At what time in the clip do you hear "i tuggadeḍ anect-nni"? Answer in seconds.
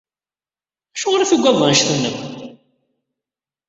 1.21-2.09